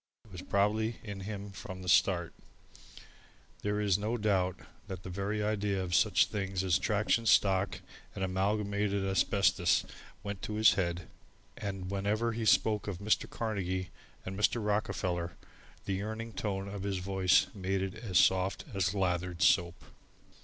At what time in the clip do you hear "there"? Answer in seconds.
3.61-3.79